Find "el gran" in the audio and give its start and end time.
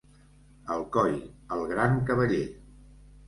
1.57-1.99